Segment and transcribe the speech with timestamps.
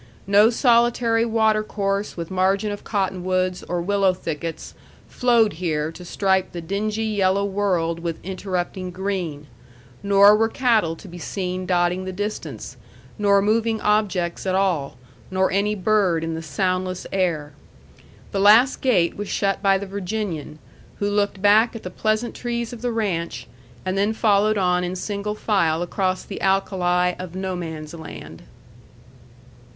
[0.25, 4.73] No solitary watercourse with margin of cottonwoods or willow thickets
[5.07, 9.45] flowed here to stripe the dingy, yellow world with interrupting green,
[10.01, 12.77] nor were cattle to be seen dotting the distance,
[13.19, 14.97] nor moving objects at all,
[15.29, 17.53] nor any bird in the soundless air.
[18.31, 20.57] The last gate was shut by the Virginian,
[20.95, 23.45] who looked back at the pleasant trees of the ranch,
[23.85, 28.41] and then followed on in single file across the alkali of No Man's Land.